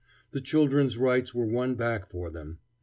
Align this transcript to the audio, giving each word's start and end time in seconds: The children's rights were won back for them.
The 0.31 0.41
children's 0.41 0.97
rights 0.97 1.31
were 1.35 1.45
won 1.45 1.75
back 1.75 2.07
for 2.07 2.31
them. 2.31 2.57